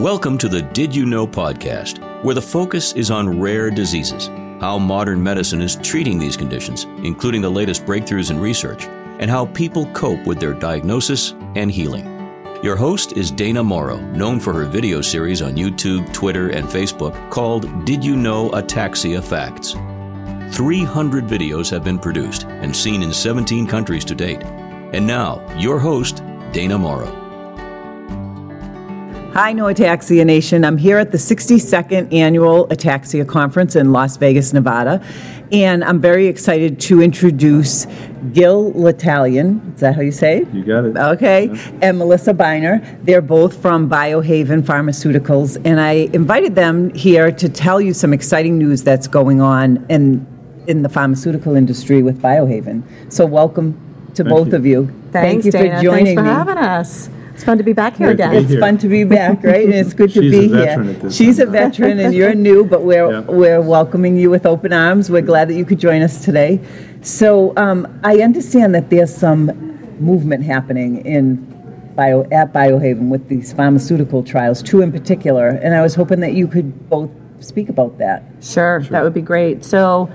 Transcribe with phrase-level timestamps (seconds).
[0.00, 4.28] Welcome to the Did You Know podcast, where the focus is on rare diseases,
[4.58, 9.44] how modern medicine is treating these conditions, including the latest breakthroughs in research, and how
[9.44, 12.06] people cope with their diagnosis and healing.
[12.62, 17.30] Your host is Dana Morrow, known for her video series on YouTube, Twitter, and Facebook
[17.30, 19.72] called Did You Know Ataxia Facts?
[20.56, 24.42] 300 videos have been produced and seen in 17 countries to date.
[24.94, 26.22] And now, your host,
[26.52, 27.19] Dana Morrow.
[29.32, 30.64] Hi, Know Ataxia Nation.
[30.64, 35.00] I'm here at the 62nd Annual Ataxia Conference in Las Vegas, Nevada.
[35.52, 37.86] And I'm very excited to introduce
[38.32, 39.72] Gil L'Italien.
[39.74, 40.52] Is that how you say it?
[40.52, 40.96] You got it.
[40.96, 41.46] Okay.
[41.46, 41.70] Yeah.
[41.80, 42.82] And Melissa Beiner.
[43.04, 45.64] They're both from Biohaven Pharmaceuticals.
[45.64, 50.26] And I invited them here to tell you some exciting news that's going on in,
[50.66, 52.82] in the pharmaceutical industry with Biohaven.
[53.12, 53.78] So, welcome
[54.14, 54.54] to Thank both you.
[54.56, 54.86] of you.
[55.12, 55.76] Thanks, Thank you Dana.
[55.76, 56.30] for joining Thanks for me.
[56.30, 57.08] having us.
[57.40, 58.30] It's fun to be back here Great to again.
[58.32, 58.60] be It's here.
[58.60, 59.64] fun to be back, right?
[59.64, 60.94] And it's good to She's be a veteran here.
[60.94, 61.52] at this She's a one.
[61.52, 65.10] veteran and you're new, but we're we're welcoming you with open arms.
[65.10, 66.60] We're glad that you could join us today.
[67.00, 69.46] So um, I understand that there's some
[70.00, 71.36] movement happening in
[71.96, 76.34] bio at Biohaven with these pharmaceutical trials, two in particular, and I was hoping that
[76.34, 78.22] you could both speak about that.
[78.42, 79.64] Sure, that would be great.
[79.64, 80.10] So,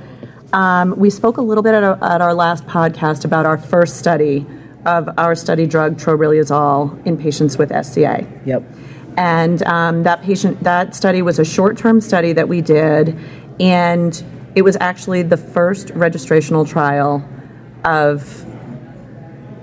[0.54, 3.98] um, we spoke a little bit at our, at our last podcast about our first
[3.98, 4.46] study
[4.86, 8.28] of our study drug troriluzole in patients with SCA.
[8.46, 8.64] Yep.
[9.18, 13.18] And um, that patient, that study was a short-term study that we did,
[13.60, 14.24] and
[14.56, 17.28] it was actually the first registrational trial
[17.86, 18.46] of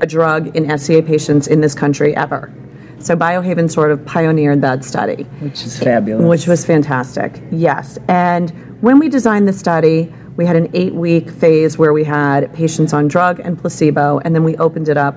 [0.01, 2.53] a drug in SCA patients in this country ever.
[2.98, 5.25] So Biohaven sort of pioneered that study.
[5.41, 6.29] Which is fabulous.
[6.29, 7.98] Which was fantastic, yes.
[8.09, 12.53] And when we designed the study, we had an eight week phase where we had
[12.55, 15.15] patients on drug and placebo, and then we opened it up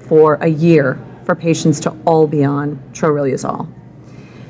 [0.00, 3.68] for a year for patients to all be on troriluzole.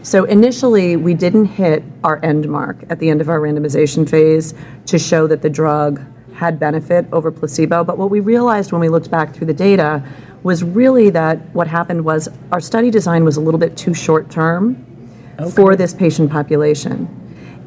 [0.02, 4.54] So initially, we didn't hit our end mark at the end of our randomization phase
[4.86, 6.00] to show that the drug
[6.34, 7.84] had benefit over placebo.
[7.84, 10.04] But what we realized when we looked back through the data
[10.42, 14.30] was really that what happened was our study design was a little bit too short
[14.30, 14.84] term
[15.54, 17.08] for this patient population.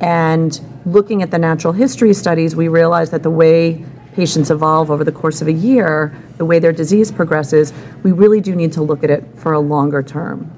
[0.02, 5.04] And looking at the natural history studies, we realized that the way patients evolve over
[5.04, 8.82] the course of a year, the way their disease progresses, we really do need to
[8.82, 10.52] look at it for a longer term.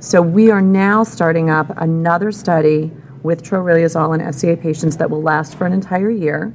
[0.00, 2.90] So we are now starting up another study
[3.22, 6.54] with troriluzole in SCA patients that will last for an entire year.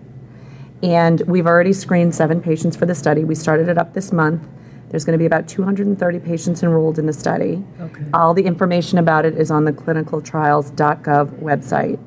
[0.82, 3.24] And we've already screened seven patients for the study.
[3.24, 4.48] We started it up this month.
[4.90, 7.64] There's going to be about 230 patients enrolled in the study.
[7.82, 8.04] Okay.
[8.14, 12.00] All the information about it is on the clinicaltrials.gov website.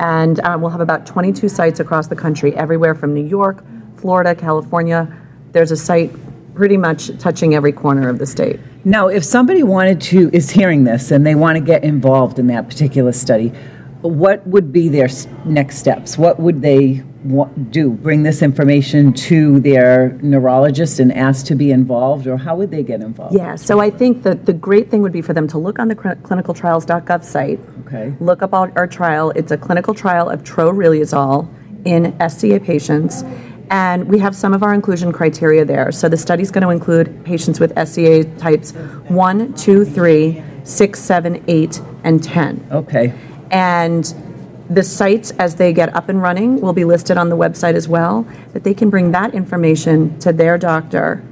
[0.00, 3.62] And um, we'll have about 22 sites across the country, everywhere from New York,
[3.98, 5.14] Florida, California.
[5.52, 6.10] There's a site
[6.54, 8.58] pretty much touching every corner of the state.
[8.82, 12.46] Now, if somebody wanted to, is hearing this and they want to get involved in
[12.46, 13.48] that particular study,
[14.00, 15.10] what would be their
[15.44, 16.16] next steps?
[16.16, 17.04] What would they
[17.70, 17.90] do?
[17.90, 22.82] Bring this information to their neurologist and ask to be involved, or how would they
[22.82, 23.34] get involved?
[23.34, 25.88] Yeah, so I think that the great thing would be for them to look on
[25.88, 28.14] the cl- clinicaltrials.gov site, Okay.
[28.20, 29.30] look up our, our trial.
[29.36, 31.48] It's a clinical trial of troriluzole
[31.84, 33.22] in SCA patients,
[33.70, 35.92] and we have some of our inclusion criteria there.
[35.92, 41.44] So the study's going to include patients with SCA types 1, 2, 3, 6, 7,
[41.46, 42.66] 8, and 10.
[42.70, 43.12] Okay.
[43.50, 44.14] And
[44.70, 47.88] the sites, as they get up and running, will be listed on the website as
[47.88, 51.22] well, that they can bring that information to their doctor,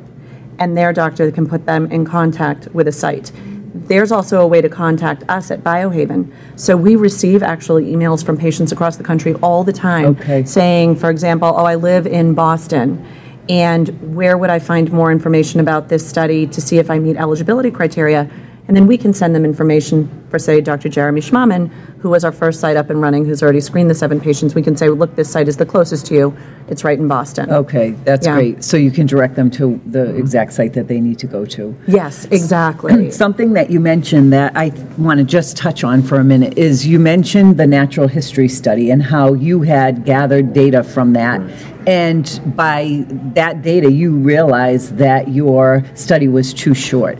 [0.58, 3.30] and their doctor can put them in contact with a site.
[3.74, 6.32] There's also a way to contact us at Biohaven.
[6.56, 10.44] So we receive actually emails from patients across the country all the time Okay.
[10.44, 13.06] saying, for example, oh, I live in Boston,
[13.48, 17.16] and where would I find more information about this study to see if I meet
[17.16, 18.28] eligibility criteria?
[18.66, 20.88] And then we can send them information for, say, Dr.
[20.88, 21.68] Jeremy Schmahmann,
[22.00, 24.54] who was our first site up and running, who's already screened the seven patients.
[24.54, 26.36] We can say, look, this site is the closest to you.
[26.68, 27.50] It's right in Boston.
[27.50, 28.34] Okay, that's Yeah.
[28.34, 28.62] great.
[28.62, 31.74] So you can direct them to the exact site that they need to go to.
[31.86, 33.10] Yes, exactly.
[33.10, 36.86] Something that you mentioned that I want to just touch on for a minute is
[36.86, 41.40] you mentioned the natural history study and how you had gathered data from that.
[41.86, 47.18] And by that data, you realized that your study was too short.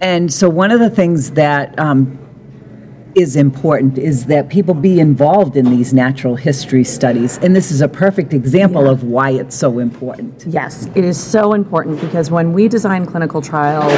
[0.00, 2.18] And so, one of the things that um,
[3.14, 7.38] is important is that people be involved in these natural history studies.
[7.38, 10.44] And this is a perfect example of why it's so important.
[10.46, 13.92] Yes, it is so important because when we design clinical trials,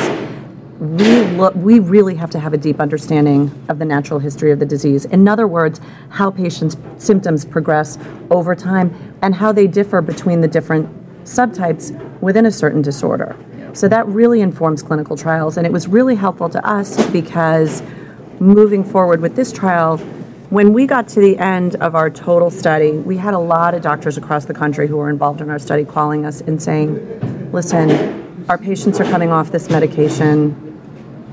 [0.80, 4.58] we look, we really have to have a deep understanding of the natural history of
[4.58, 5.04] the disease.
[5.06, 5.80] In other words,
[6.10, 7.96] how patients' symptoms progress
[8.30, 10.88] over time and how they differ between the different
[11.24, 13.36] subtypes within a certain disorder.
[13.72, 17.82] So that really informs clinical trials, and it was really helpful to us because
[18.40, 19.98] moving forward with this trial,
[20.50, 23.82] when we got to the end of our total study, we had a lot of
[23.82, 28.44] doctors across the country who were involved in our study calling us and saying, listen,
[28.48, 30.60] our patients are coming off this medication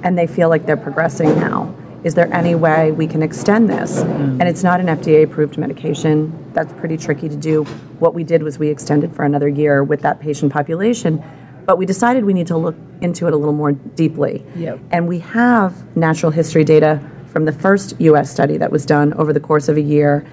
[0.03, 1.74] and they feel like they're progressing now.
[2.03, 4.00] Is there any way we can extend this?
[4.00, 4.39] Mm.
[4.39, 6.51] And it's not an FDA approved medication.
[6.54, 7.63] That's pretty tricky to do.
[8.00, 11.24] What we did was we extended for another year with that patient population,
[11.65, 14.45] but we decided we need to look into it a little more deeply.
[14.56, 14.80] Yep.
[14.92, 19.33] And we have natural history data from the first US study that was done over
[19.33, 20.25] the course of a year.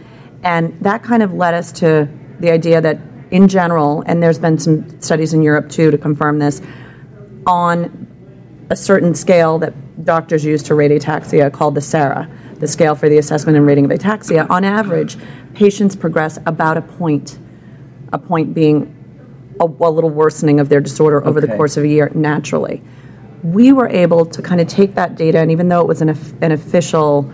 [0.42, 2.08] And that kind of led us to
[2.40, 2.98] the idea that,
[3.30, 6.60] in general, and there's been some studies in Europe too to confirm this,
[7.46, 8.06] on
[8.70, 9.72] a certain scale that
[10.04, 13.84] doctors use to rate ataxia called the SARA, the scale for the assessment and rating
[13.84, 14.48] of ataxia.
[14.50, 15.16] On average,
[15.54, 17.38] patients progress about a point,
[18.12, 18.94] a point being
[19.60, 22.82] a, a little worsening of their disorder over the course of a year naturally.
[23.42, 26.08] We were able to kind of take that data, and even though it was an,
[26.40, 27.32] an official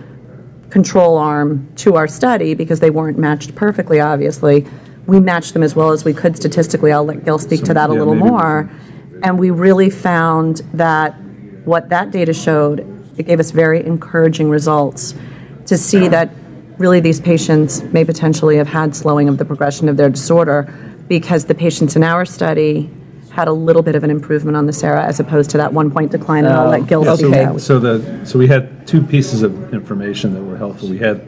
[0.69, 4.65] control arm to our study because they weren't matched perfectly, obviously.
[5.07, 6.91] We matched them as well as we could statistically.
[6.91, 8.69] I'll let Gil speak to that a little more.
[9.23, 11.11] And we really found that
[11.63, 12.79] what that data showed,
[13.17, 15.15] it gave us very encouraging results
[15.67, 16.29] to see that
[16.77, 20.67] really these patients may potentially have had slowing of the progression of their disorder
[21.07, 22.89] because the patients in our study
[23.31, 25.91] had a little bit of an improvement on the SARA as opposed to that one
[25.91, 26.45] point decline.
[26.45, 27.59] And I'll let Gil Yeah, speak so, that.
[27.59, 30.87] so the, so we had two pieces of information that were helpful.
[30.87, 31.27] We had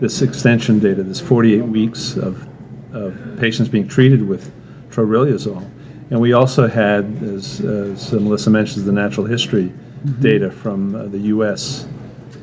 [0.00, 2.48] this extension data, this 48 weeks of,
[2.94, 4.52] of patients being treated with
[4.90, 5.68] troriluzole.
[6.10, 9.72] And we also had, as, as Melissa mentions, the natural history
[10.20, 11.86] data from uh, the US,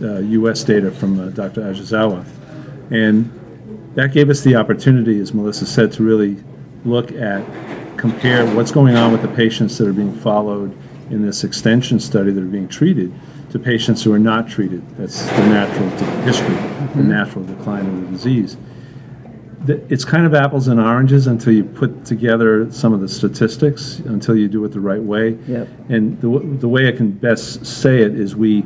[0.02, 1.62] uh, US data from uh, Dr.
[1.62, 2.26] Ashizawa.
[2.92, 3.32] And
[3.96, 6.38] that gave us the opportunity, as Melissa said, to really
[6.86, 7.46] look at,
[7.98, 10.78] compare what's going on with the patients that are being followed
[11.10, 13.14] in this extension study that are being treated
[13.50, 14.88] to patients who are not treated.
[14.98, 15.90] That's the natural
[16.24, 17.10] history, the mm-hmm.
[17.10, 18.58] natural decline of the disease.
[19.68, 24.36] It's kind of apples and oranges until you put together some of the statistics, until
[24.38, 25.32] you do it the right way.
[25.48, 25.68] Yep.
[25.90, 28.66] And the, the way I can best say it is we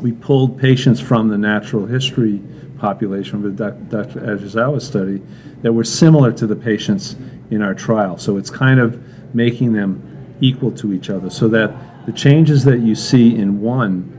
[0.00, 2.42] we pulled patients from the natural history
[2.78, 4.20] population, with Dr.
[4.20, 5.22] Ashizawa study,
[5.62, 7.16] that were similar to the patients
[7.50, 8.18] in our trial.
[8.18, 9.00] So it's kind of
[9.34, 14.12] making them equal to each other so that the changes that you see in one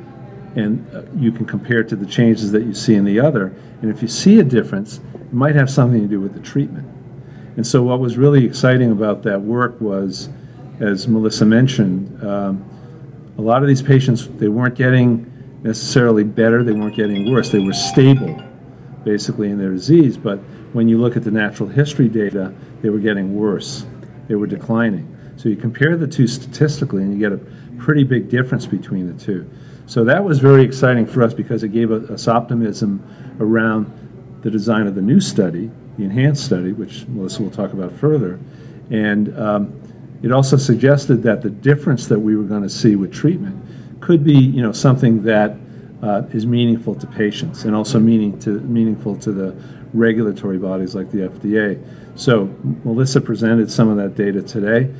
[0.55, 3.53] and uh, you can compare to the changes that you see in the other.
[3.81, 6.87] And if you see a difference, it might have something to do with the treatment.
[7.57, 10.29] And so, what was really exciting about that work was,
[10.79, 12.65] as Melissa mentioned, um,
[13.37, 15.31] a lot of these patients they weren't getting
[15.63, 18.41] necessarily better, they weren't getting worse, they were stable,
[19.07, 20.17] basically in their disease.
[20.17, 20.39] But
[20.73, 23.85] when you look at the natural history data, they were getting worse,
[24.27, 25.17] they were declining.
[25.37, 27.39] So you compare the two statistically, and you get a
[27.81, 29.49] pretty big difference between the two.
[29.85, 33.01] So that was very exciting for us because it gave us optimism
[33.39, 33.89] around
[34.41, 38.39] the design of the new study, the enhanced study, which Melissa will talk about further.
[38.89, 39.81] And um,
[40.21, 43.63] it also suggested that the difference that we were going to see with treatment
[44.01, 45.55] could be, you know, something that
[46.01, 49.55] uh, is meaningful to patients and also meaning to, meaningful to the
[49.93, 51.83] regulatory bodies like the FDA.
[52.15, 52.53] So
[52.83, 54.93] Melissa presented some of that data today.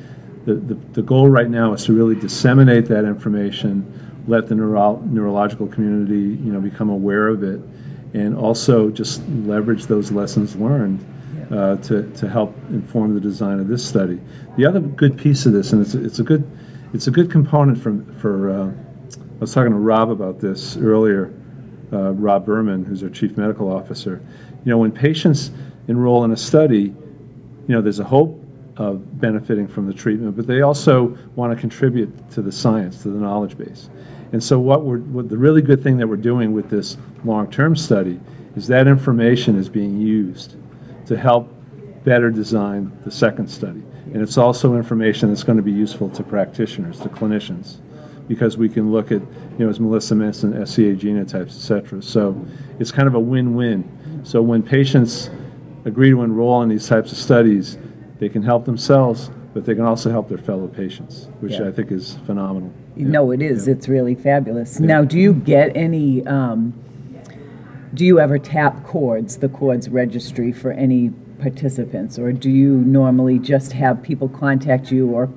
[0.44, 5.02] The, the, the goal right now is to really disseminate that information, let the neuro-
[5.06, 7.60] neurological community, you know, become aware of it,
[8.14, 11.04] and also just leverage those lessons learned
[11.52, 14.20] uh, to, to help inform the design of this study.
[14.56, 16.48] The other good piece of this, and it's, it's a good
[16.94, 18.50] it's a good component for for.
[18.50, 18.72] Uh,
[19.38, 21.32] I was talking to Rob about this earlier.
[21.92, 24.20] Uh, Rob Berman, who's our chief medical officer.
[24.64, 25.52] You know, when patients
[25.86, 26.94] enroll in a study, you
[27.68, 28.44] know, there's a hope
[28.76, 33.10] of benefiting from the treatment, but they also want to contribute to the science, to
[33.10, 33.90] the knowledge base.
[34.32, 37.76] And so, what we're what the really good thing that we're doing with this long-term
[37.76, 38.18] study
[38.56, 40.56] is that information is being used
[41.06, 41.48] to help
[42.02, 43.84] better design the second study.
[44.12, 47.78] And it's also information that's going to be useful to practitioners, to clinicians,
[48.28, 52.02] because we can look at, you know, as Melissa mentioned, SCA genotypes, et cetera.
[52.02, 52.40] So
[52.78, 54.20] it's kind of a win-win.
[54.22, 55.30] So when patients
[55.84, 57.78] agree to enroll in these types of studies,
[58.18, 61.68] they can help themselves, but they can also help their fellow patients, which Yeah.
[61.68, 62.70] I think is phenomenal.
[62.96, 63.66] No, it is.
[63.66, 64.78] It's really fabulous.
[64.78, 66.26] Now, do you get any?
[66.26, 66.74] Um,
[67.94, 73.38] do you ever tap CORDS, the CORDS registry for any participants, or do you normally
[73.38, 75.30] just have people contact you, or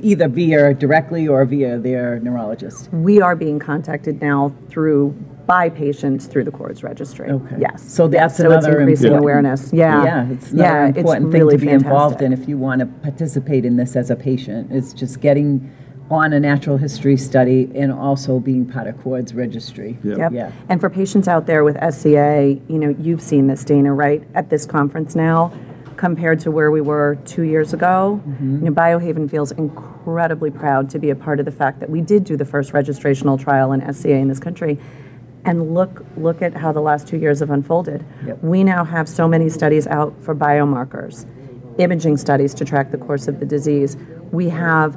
[0.00, 2.88] either via directly or via their neurologist?
[2.92, 5.10] We are being contacted now through,
[5.46, 7.28] by patients through the CORDS registry.
[7.30, 7.56] Okay.
[7.58, 7.82] Yes.
[7.82, 9.72] So that's So it's another increasing important- awareness.
[9.72, 10.04] Yeah.
[10.04, 12.80] Yeah, it's another Yeah, it's important thing really to be involved in if you want
[12.80, 14.68] to participate in this as a patient.
[14.70, 15.70] It's just getting
[16.08, 19.96] on a natural history study and also being part of CORDS registry.
[20.02, 20.18] Yep.
[20.18, 20.32] Yep.
[20.32, 20.52] Yeah.
[20.68, 24.50] And for patients out there with SCA, you know, you've seen this, Dana, right, at
[24.50, 25.52] this conference now,
[26.00, 28.18] compared to where we were two years ago.
[28.26, 28.64] Mm-hmm.
[28.64, 32.00] You know, Biohaven feels incredibly proud to be a part of the fact that we
[32.00, 34.78] did do the first registrational trial in SCA in this country.
[35.44, 38.02] And look, look at how the last two years have unfolded.
[38.24, 38.42] Yep.
[38.42, 41.26] We now have so many studies out for biomarkers,
[41.78, 43.98] imaging studies to track the course of the disease.
[44.32, 44.96] We have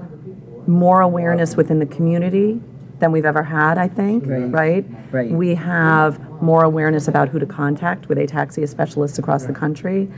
[0.69, 2.61] more awareness within the community
[2.99, 4.49] than we've ever had, I think, Right.
[4.49, 4.85] right?
[5.11, 5.31] Right.
[5.31, 10.09] We have more awareness about who to contact with ataxia specialists across the country.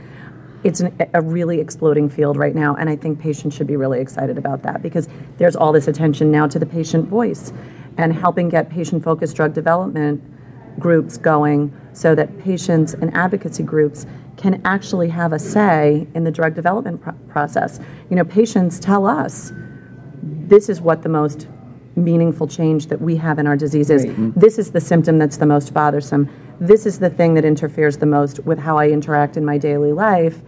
[0.66, 4.00] It's an, a really exploding field right now, and I think patients should be really
[4.00, 5.08] excited about that because
[5.38, 7.52] there's all this attention now to the patient voice
[7.98, 10.20] and helping get patient focused drug development
[10.80, 14.06] groups going so that patients and advocacy groups
[14.36, 17.78] can actually have a say in the drug development pro- process.
[18.10, 19.52] You know, patients tell us
[20.24, 21.46] this is what the most
[21.94, 24.04] meaningful change that we have in our disease is.
[24.34, 26.28] This is the symptom that's the most bothersome.
[26.58, 29.92] This is the thing that interferes the most with how I interact in my daily
[29.92, 30.42] life.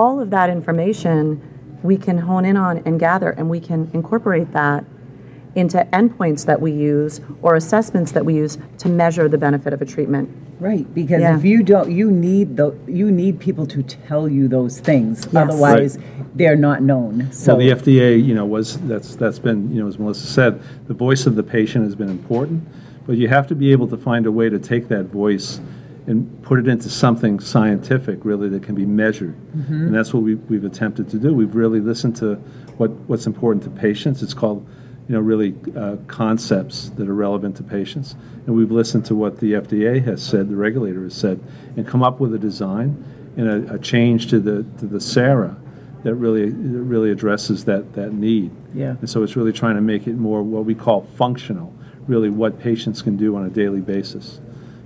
[0.00, 1.42] All of that information
[1.82, 4.82] we can hone in on and gather, and we can incorporate that
[5.54, 9.82] into endpoints that we use or assessments that we use to measure the benefit of
[9.82, 10.30] a treatment.
[10.58, 11.36] Right, because Yeah.
[11.36, 15.28] if you don't, you need the, you need people to tell you those things.
[15.32, 15.34] Yes.
[15.34, 15.98] Otherwise,
[16.34, 17.30] they're not known.
[17.30, 20.62] So Well, the FDA, you know, was, that's, that's been, you know, as Melissa said,
[20.86, 22.66] the voice of the patient has been important,
[23.06, 25.60] but you have to be able to find a way to take that voice
[26.06, 29.34] and put it into something scientific, really, that can be measured.
[29.86, 31.34] And that's what we, we've attempted to do.
[31.34, 32.36] We've really listened to
[32.78, 34.22] what, what's important to patients.
[34.22, 34.66] It's called,
[35.08, 38.16] you know, really uh, concepts that are relevant to patients.
[38.46, 41.40] And we've listened to what the FDA has said, the regulator has said,
[41.76, 43.04] and come up with a design
[43.36, 45.56] and a, a change to the, to the SARA
[46.02, 48.50] that really that really addresses that that need.
[48.74, 48.96] Yeah.
[49.00, 51.74] And so it's really trying to make it more what we call functional,
[52.06, 54.40] really what patients can do on a daily basis.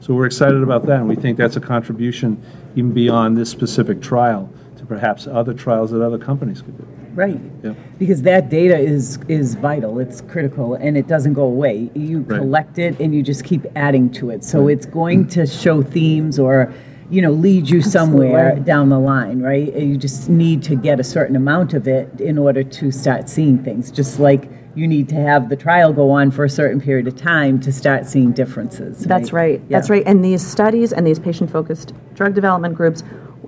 [0.05, 2.37] So we're excited about that, and we think that's a contribution
[2.77, 6.87] even beyond this specific trial to perhaps other trials that other companies could do.
[7.15, 7.41] Right.
[7.63, 7.75] Yep.
[7.99, 9.99] Because that data is is vital.
[10.01, 11.91] It's critical, and it doesn't go away.
[11.95, 12.39] You Right.
[12.39, 14.45] collect it, and you just keep adding to it.
[14.45, 16.71] So it's going to show themes, or
[17.11, 18.65] you know, lead you somewhere Absolutely.
[18.65, 19.41] down the line.
[19.41, 19.75] Right.
[19.75, 23.29] Uh, you just need to get a certain amount of it in order to start
[23.29, 23.91] seeing things.
[23.91, 27.17] Just like you need to have the trial go on for a certain period of
[27.17, 29.01] time to start seeing differences.
[29.01, 29.67] That's right.
[29.69, 30.03] That's right.
[30.07, 33.03] And these studies and these patient focused drug development groups,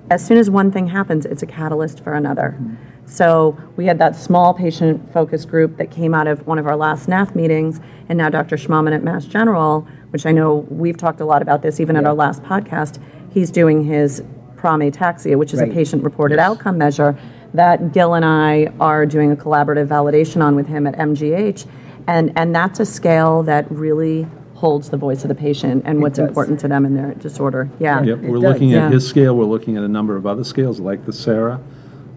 [0.09, 2.55] as soon as one thing happens, it's a catalyst for another.
[2.57, 2.75] Mm-hmm.
[3.07, 6.75] So we had that small patient focused group that came out of one of our
[6.75, 8.57] last NAF meetings, and now Dr.
[8.57, 12.05] Schmahmann at Mass General, which I know we've talked a lot about this even at
[12.05, 13.01] our last podcast,
[13.37, 14.23] he's doing his
[14.55, 17.17] PROM ataxia, which is a patient reported outcome measure
[17.53, 21.67] that Gil and I are doing a collaborative validation on with him at MGH.
[22.07, 26.17] And, and that's a scale that really holds the voice of the patient and what's
[26.17, 26.27] does.
[26.27, 27.69] important to them in their disorder.
[27.79, 28.01] Yeah.
[28.01, 28.87] Yep, we're does, looking yeah.
[28.87, 31.61] at his scale, we're looking at a number of other scales like the SARA,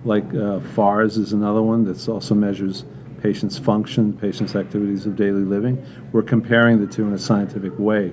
[0.04, 2.84] like uh, FARS is another one that's also measures
[3.22, 5.84] patients' function, patients' activities of daily living.
[6.12, 8.10] We're comparing the two in a scientific way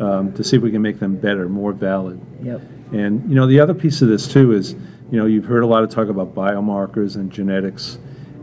[0.00, 2.20] um, to see if we can make them better, more valid.
[2.42, 2.60] Yep.
[2.92, 4.72] And you know, the other piece of this too is,
[5.10, 7.98] you know, you've heard a lot of talk about biomarkers and genetics,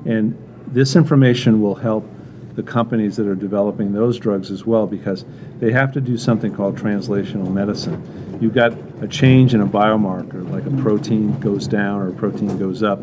[0.06, 2.08] and this information will help
[2.56, 5.26] the companies that are developing those drugs as well because
[5.60, 8.38] they have to do something called translational medicine.
[8.42, 12.58] You've got a change in a biomarker, like a protein goes down or a protein
[12.58, 13.00] goes up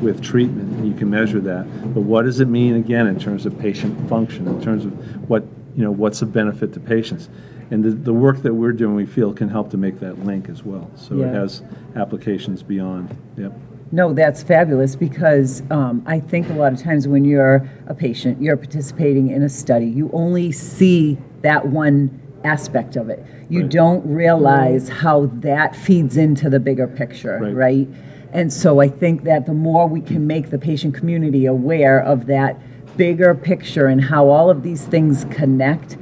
[0.00, 1.64] with treatment, and you can measure that.
[1.94, 5.44] But what does it mean again in terms of patient function, in terms of what
[5.74, 7.28] you know, what's a benefit to patients?
[7.70, 10.48] And the, the work that we're doing, we feel, can help to make that link
[10.48, 10.90] as well.
[10.94, 11.26] So Yeah.
[11.26, 11.62] it has
[11.96, 13.16] applications beyond.
[13.36, 13.52] Yep.
[13.92, 18.40] No, that's fabulous because um, I think a lot of times when you're a patient,
[18.42, 22.10] you're participating in a study, you only see that one
[22.44, 23.24] aspect of it.
[23.48, 23.70] You Right.
[23.70, 27.54] don't realize how that feeds into the bigger picture, Right.
[27.54, 27.88] right.
[28.32, 32.26] And so I think that the more we can make the patient community aware of
[32.26, 32.58] that
[32.96, 35.96] bigger picture and how all of these things connect,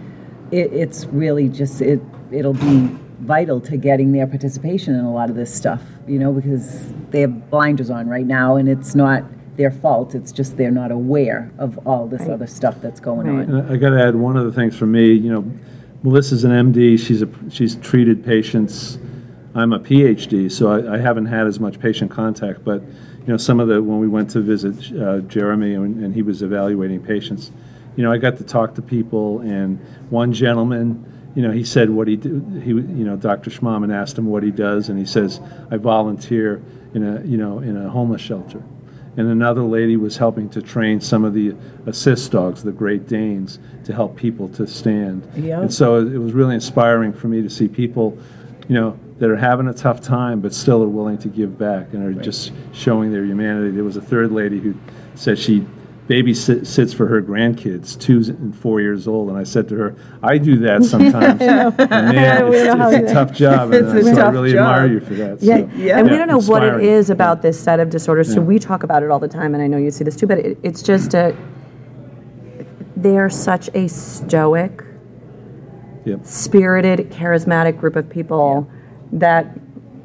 [0.54, 2.88] it, it's really just it it'll be
[3.20, 7.20] vital to getting their participation in a lot of this stuff you know because they
[7.20, 9.23] have blinders on right now and it's not
[9.56, 13.49] their fault it's just they're not aware of all this other stuff that's going Right.
[13.49, 15.12] on And I got to add one of the things for me.
[15.12, 15.52] You know,
[16.02, 16.99] Melissa's an MD.
[16.99, 18.99] She's a she's treated patients.
[19.54, 22.64] I'm a PhD, so I, I haven't had as much patient contact.
[22.64, 26.12] But you know, some of the when we went to visit uh, Jeremy and, and
[26.14, 27.52] he was evaluating patients,
[27.96, 29.40] you know, I got to talk to people.
[29.40, 29.78] And
[30.10, 32.40] one gentleman, you know, he said what he do.
[32.62, 33.50] He you know, Dr.
[33.50, 36.62] Schmahmann asked him what he does, and he says, I volunteer
[36.94, 38.62] in a you know in a homeless shelter.
[39.16, 41.54] and another lady was helping to train some of the
[41.86, 45.28] assist dogs, the Great Danes, to help people to stand.
[45.36, 45.60] Yeah.
[45.60, 48.18] And so it was really inspiring for me to see people,
[48.68, 51.92] you know, that are having a tough time but still are willing to give back
[51.92, 53.70] and are just showing their humanity.
[53.70, 54.74] There was a third lady who
[55.14, 55.64] said she
[56.08, 59.96] babysits sits for her grandkids, two and four years old, and I said to her,
[60.23, 61.40] "I do that sometimes.
[61.40, 64.52] And man, know how it's, it's a tough job, and It's a so I really
[64.52, 64.61] job.
[64.61, 65.42] admire you for that.
[65.42, 65.99] Yeah, so, Yeah.
[65.99, 68.32] and we don't know what it is about this set of disorders.
[68.32, 70.26] So we talk about it all the time, and I know you see this too.
[70.26, 71.34] But it, it's just a
[72.96, 74.82] they're such a stoic,
[76.04, 76.20] Yep.
[76.25, 78.70] spirited, charismatic group of people
[79.12, 79.46] that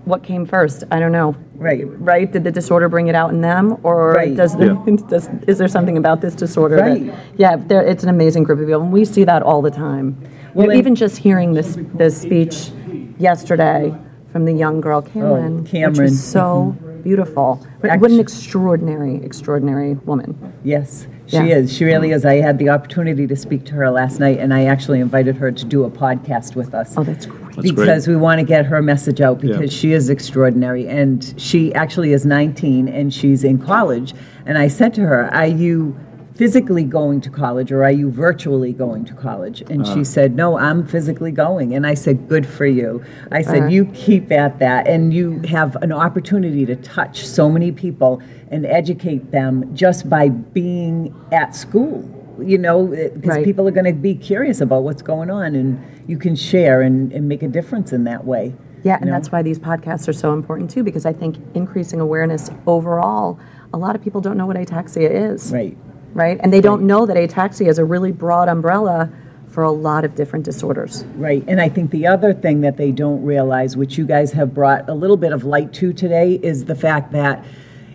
[0.05, 0.83] what came first?
[0.91, 1.35] I don't know.
[1.59, 1.83] Right.
[1.99, 2.31] Right?
[2.31, 4.35] Did the disorder bring it out in them, or Right.
[4.35, 4.95] does, the, Yeah.
[5.09, 6.77] does is there something about this disorder?
[6.77, 7.05] Right.
[7.37, 10.15] That, yeah, it's an amazing group of people, and we see that all the time.
[10.21, 12.71] You know, Well, and- even just hearing this this speech
[13.19, 13.93] yesterday
[14.31, 16.01] from the young girl oh, Cameron, which Oh, Cameron.
[16.03, 17.59] was so beautiful.
[17.81, 20.35] What what an extraordinary, extraordinary woman.
[20.63, 21.57] Yes, she Yeah.
[21.57, 21.73] is.
[21.73, 22.25] She really is.
[22.25, 25.51] I had the opportunity to speak to her last night, and I actually invited her
[25.51, 26.93] to do a podcast with us.
[26.97, 27.48] Oh, that's great.
[27.61, 27.85] That's great.
[27.85, 29.57] because we want to get her message out Yeah.
[29.57, 34.13] because she is extraordinary and she actually is 19 and she's in college
[34.45, 35.95] and i said to her are you
[36.35, 39.93] physically going to college or are you virtually going to college and Uh.
[39.93, 43.67] she said no i'm physically going and i said good for you i said Uh.
[43.67, 48.65] you keep at that and you have an opportunity to touch so many people and
[48.65, 52.03] educate them just by being at school
[52.41, 53.45] you know because Right.
[53.45, 57.11] people are going to be curious about what's going on and you can share and,
[57.13, 58.53] and make a difference in that way
[58.83, 59.11] Yeah, and know?
[59.11, 63.39] that's why these podcasts are so important too, because I think increasing awareness overall,
[63.73, 65.51] a lot of people don't know what ataxia is.
[65.51, 65.77] right
[66.13, 66.39] Right?
[66.41, 69.11] And they don't know that ataxia is a really broad umbrella
[69.47, 71.03] for a lot of different disorders.
[71.17, 74.53] right and i think the other thing that they don't realize which you guys have
[74.53, 77.43] brought a little bit of light to today is the fact that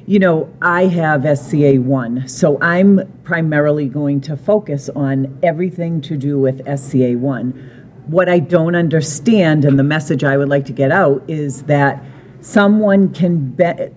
[0.07, 6.39] you know i have sca1 so i'm primarily going to focus on everything to do
[6.39, 11.23] with sca1 what i don't understand and the message i would like to get out
[11.29, 12.03] is that
[12.45, 13.91] someone can bet.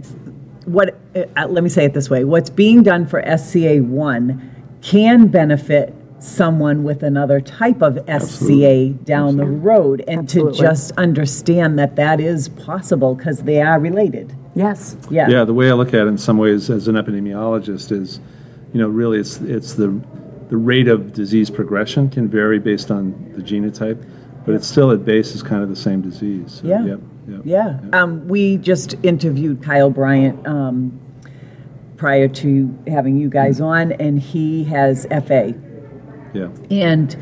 [0.66, 4.40] what uh, let me say it this way what's being done for SCA1
[4.82, 10.58] can benefit someone with another type of SCA down the road and Absolutely.
[10.58, 14.98] to just understand that that is possible because they are related Yes.
[15.12, 18.20] yeah Yeah, the way I look at it in some ways as an epidemiologist is,
[18.74, 19.90] you know, really it's it's the
[20.50, 24.04] the rate of disease progression can vary based on the genotype,
[24.46, 26.62] but it's still at base is kind of the same disease.
[26.62, 26.86] So, Yeah.
[26.86, 27.42] Yep, yep.
[27.44, 27.80] Yeah.
[27.94, 31.00] Um, we just interviewed Kyle Bryant um,
[31.98, 35.54] prior to having you guys on, and he has FA.
[36.34, 36.50] Yeah.
[36.70, 37.16] And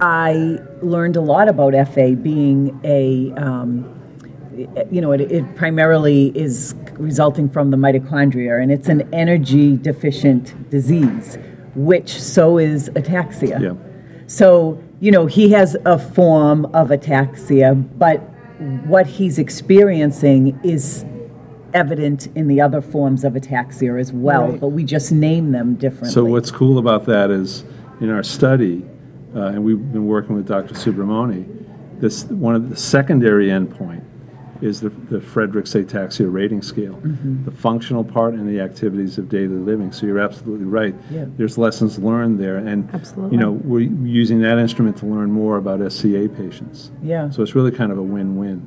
[0.00, 3.88] I learned a lot about FA being a, um,
[4.90, 10.70] you know, it, it primarily is resulting from the mitochondria, and it's an energy deficient
[10.70, 11.38] disease,
[11.74, 13.60] which so is ataxia.
[13.60, 13.74] Yeah.
[14.26, 18.18] So, you know, he has a form of ataxia, but
[18.86, 21.04] what he's experiencing is
[21.74, 24.60] evident in the other forms of ataxia as well, Right.
[24.60, 26.10] but we just name them differently.
[26.10, 27.64] So what's cool about that is
[28.02, 28.84] in our study,
[29.34, 30.74] uh, and we've been working with Dr.
[30.74, 31.46] Subramony,
[32.00, 34.02] this one of the secondary endpoint
[34.60, 37.44] is the, the Friedreich's ataxia rating scale, Mm-hmm.
[37.44, 39.90] the functional part and the activities of daily living.
[39.92, 40.94] So you're absolutely right.
[41.10, 41.24] Yeah.
[41.36, 43.36] There's lessons learned there, and Absolutely.
[43.36, 46.90] you know we're using that instrument to learn more about SCA patients.
[47.02, 47.30] Yeah.
[47.30, 48.66] So it's really kind of a win-win.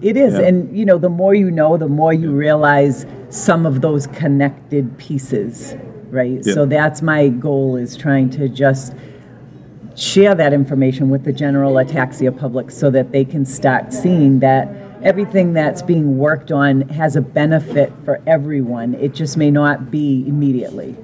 [0.00, 0.46] It is, Yeah.
[0.46, 4.96] and you know, the more you know, the more you realize some of those connected
[4.98, 5.74] pieces,
[6.10, 6.40] right?
[6.44, 6.54] Yeah.
[6.54, 8.94] So that's my goal is trying to just
[9.96, 14.68] share that information with the general ataxia public so that they can start seeing that
[15.02, 18.94] everything that's being worked on has a benefit for everyone.
[18.94, 20.96] It just may not be immediately.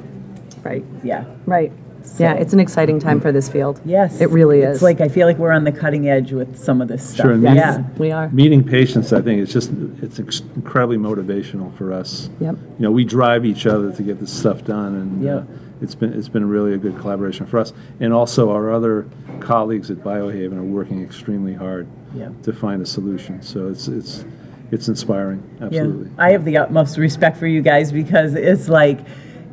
[0.62, 0.84] Right.
[1.02, 1.24] Yeah.
[1.46, 1.72] Right.
[2.18, 3.80] Yeah, it's an exciting time for this field.
[3.84, 4.20] Yes.
[4.20, 4.76] It really is.
[4.76, 7.26] It's like I feel like we're on the cutting edge with some of this stuff.
[7.26, 7.84] Sure, yes, Yeah.
[7.98, 8.28] we are.
[8.30, 9.70] Meeting patients, I think, it's just
[10.02, 10.18] it's
[10.56, 12.30] incredibly motivational for us.
[12.40, 12.56] Yep.
[12.78, 15.34] You know, we drive each other to get this stuff done, and Yeah.
[15.36, 15.42] uh,
[15.82, 17.72] it's been it's been really a good collaboration for us.
[18.00, 19.06] And also, our other
[19.40, 22.28] colleagues at Biohaven are working extremely hard Yeah.
[22.42, 23.42] to find a solution.
[23.42, 24.24] So it's it's
[24.70, 26.06] it's inspiring, absolutely.
[26.16, 29.00] Yeah, I have the utmost respect for you guys because it's like,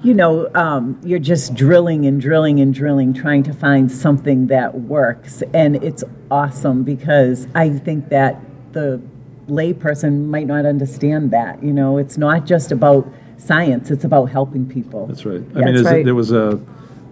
[0.04, 4.74] you know, um, you're just drilling and drilling and drilling, trying to find something that
[4.74, 5.44] works.
[5.54, 8.40] And it's awesome because I think that
[8.72, 9.02] the
[9.48, 11.62] layperson might not understand that.
[11.62, 15.08] You know, it's not just about science, it's about helping people.
[15.08, 15.44] That's right.
[15.56, 16.06] I mean, That's right.
[16.06, 16.60] there was a,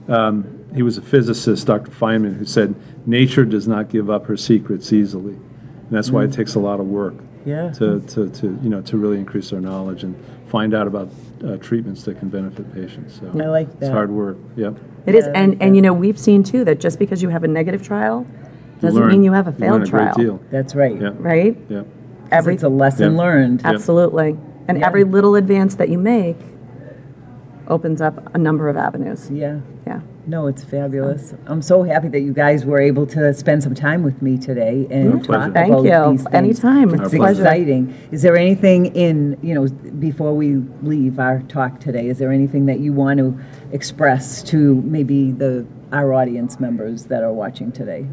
[0.08, 1.92] um, he was a physicist, Dr.
[1.92, 2.76] Feynman, who said,
[3.06, 5.34] nature does not give up her secrets easily.
[5.34, 7.16] And that's why it takes a lot of work.
[7.50, 7.72] Yeah.
[7.72, 10.16] To, to, to, you know, to really increase our knowledge and
[10.48, 11.10] find out about
[11.44, 13.20] uh, treatments that can benefit patients.
[13.20, 13.86] So I like that.
[13.88, 14.78] It's hard work, yep.
[15.06, 17.30] It is, Yeah, I and, and you know, we've seen too that just because you
[17.30, 18.26] have a negative trial
[18.82, 20.42] doesn't learn- mean you have a learn failed a great trial, deal.
[20.52, 21.00] That's right.
[21.00, 21.12] Yeah.
[21.18, 21.58] right?
[21.70, 21.84] Yeah.
[22.32, 23.18] Every, It's a lesson Yeah.
[23.20, 23.62] learned.
[23.66, 24.38] Absolutely.
[24.68, 24.86] And Yeah.
[24.88, 26.38] every little advance that you make
[27.70, 29.30] opens up a number of avenues.
[29.32, 29.60] Yeah.
[29.86, 30.02] Yeah.
[30.28, 31.34] No, it's fabulous.
[31.48, 34.88] I'm so happy that you guys were able to spend some time with me today
[34.92, 35.46] and pleasure.
[35.46, 36.12] talk Thank about you.
[36.12, 36.36] these things.
[36.36, 36.94] Anytime.
[36.94, 37.42] It's Our pleasure.
[37.42, 37.98] exciting.
[38.12, 42.68] Is there anything in, you know, before we leave our talk today, is there anything
[42.68, 43.40] that you want to
[43.72, 48.06] express to maybe the our audience members that are watching today?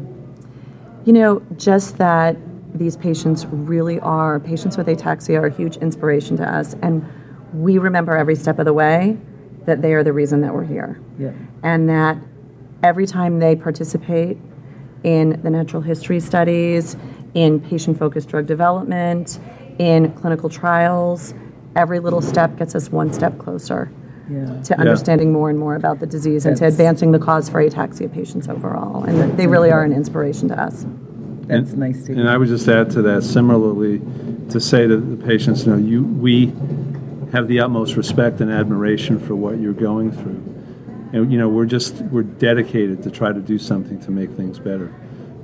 [1.05, 2.35] You know, just that
[2.73, 6.75] these patients really are, patients with ataxia are a huge inspiration to us.
[6.81, 7.05] And
[7.53, 9.17] we remember every step of the way
[9.67, 10.99] that they are the reason that we're here.
[11.19, 11.31] Yeah.
[11.61, 12.17] And that
[12.81, 14.37] every time they participate
[15.03, 16.95] in the natural history studies,
[17.35, 19.39] in patient focused drug development,
[19.77, 21.33] in clinical trials,
[21.75, 23.91] every little step gets us one step closer
[24.31, 24.61] Yeah.
[24.63, 28.11] to understanding more and more about the disease and to advancing the cause for ataxia
[28.11, 29.03] patients overall.
[29.03, 30.85] And they really are an inspiration to us.
[31.47, 32.27] That's And- nice to And.
[32.29, 34.01] I would just add to that similarly,
[34.49, 36.53] to say to the patients, you know, you, we
[37.31, 40.53] have the utmost respect and admiration for what you're going through.
[41.13, 44.59] And, you know, we're just, we're dedicated to try to do something to make things
[44.59, 44.93] better.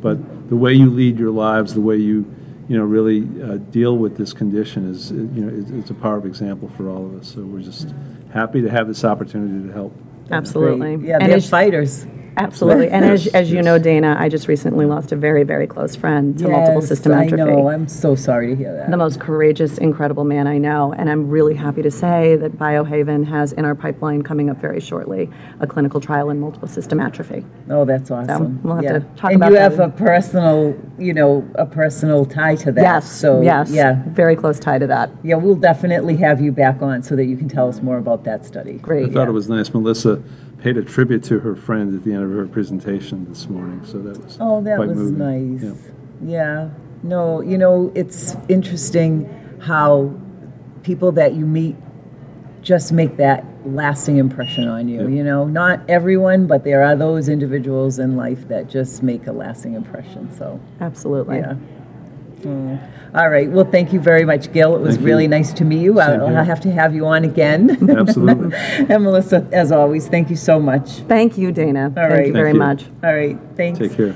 [0.01, 2.25] But the way you lead your lives, the way you,
[2.67, 5.93] you know, really uh, deal with this condition is, uh, you know, it's, it's a
[5.93, 7.33] power of example for all of us.
[7.33, 7.93] So we're just
[8.33, 9.95] happy to have this opportunity to help.
[10.31, 10.97] Absolutely.
[10.97, 11.07] Great.
[11.07, 12.05] Yeah, And they're fighters.
[12.37, 12.89] Absolutely.
[12.89, 13.65] And as, Yes, as you yes.
[13.65, 17.11] know, Dana, I just recently lost a very, very close friend to multiple Yes, system
[17.13, 17.43] I atrophy.
[17.43, 17.69] know.
[17.69, 18.89] I'm so sorry to hear that.
[18.91, 20.93] the most courageous, incredible man I know.
[20.97, 24.79] And I'm really happy to say that Biohaven has in our pipeline coming up very
[24.79, 27.45] shortly a clinical trial in multiple system atrophy.
[27.69, 28.61] Oh, that's awesome.
[28.63, 28.93] we'll have yeah.
[28.93, 32.81] to talk and about you have a personal, you know, a personal tie to that.
[32.81, 33.11] Yes.
[33.11, 33.69] So yes.
[33.71, 35.11] yeah, Very close tie to that.
[35.23, 38.23] yeah, we'll definitely have you back on so that you can tell us more about
[38.25, 38.73] that study.
[38.73, 38.97] Great.
[38.97, 39.13] I Great.
[39.13, 39.73] thought it was nice.
[39.73, 40.21] Melissa
[40.63, 43.99] paid a tribute to her friend at the end of her presentation this morning, so
[43.99, 45.57] that was Oh, that quite was moving.
[45.59, 45.63] nice.
[46.23, 46.31] Yeah.
[46.31, 46.69] Yeah.
[47.03, 50.13] No, you know, it's interesting how
[50.83, 51.75] people that you meet
[52.61, 55.01] just make that lasting impression on you.
[55.01, 55.07] Yeah.
[55.17, 59.33] You know, not everyone, but there are those individuals in life that just make a
[59.33, 60.31] lasting impression.
[60.37, 61.39] So, Absolutely.
[61.39, 61.55] yeah.
[62.43, 62.79] Mm.
[63.15, 63.49] All right.
[63.49, 64.75] Well, thank you very much, Gil.
[64.75, 65.05] It was Thank you.
[65.05, 65.97] really nice to meet you.
[65.97, 66.37] Same I'll, here.
[66.39, 67.89] I'll have to have you on again.
[67.97, 68.55] Absolutely.
[68.57, 70.89] and Melissa, as always, thank you so much.
[71.07, 71.91] Thank you, Dana.
[71.93, 72.27] Thank right.
[72.27, 72.59] you very Thank you.
[72.59, 72.85] much.
[73.03, 73.37] All right.
[73.55, 73.79] Thanks.
[73.79, 74.15] Take care.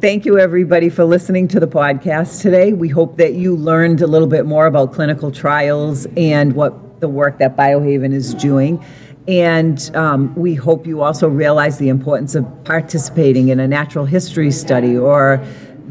[0.00, 2.72] Thank you, everybody, for listening to the podcast today.
[2.72, 7.08] We hope that you learned a little bit more about clinical trials and what the
[7.08, 8.84] work that Biohaven is doing.
[9.28, 14.50] And um, we hope you also realize the importance of participating in a natural history
[14.50, 15.44] study or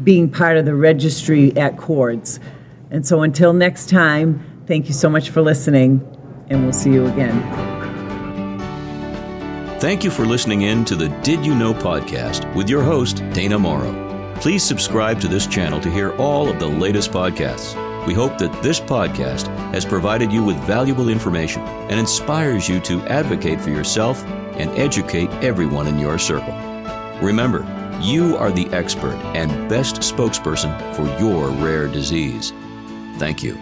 [0.04, 2.40] being part of the registry at CORDS.
[2.90, 6.00] And so until next time, thank you so much for listening,
[6.48, 7.40] and we'll see you again.
[9.80, 13.58] Thank you for listening in to the Did You Know podcast with your host, Dana
[13.58, 14.36] Morrow.
[14.40, 17.74] Please subscribe to this channel to hear all of the latest podcasts.
[18.06, 23.00] We hope that this podcast has provided you with valuable information and inspires you to
[23.02, 26.52] advocate for yourself and educate everyone in your circle.
[27.20, 27.62] Remember,
[28.00, 32.52] you are the expert and best spokesperson for your rare disease.
[33.18, 33.58] Thank you.